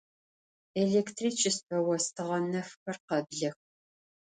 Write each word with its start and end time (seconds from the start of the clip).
Elêktriçêstve 0.81 1.77
vostığe 1.85 2.37
nefxer 2.51 2.97
kheblex. 3.07 3.57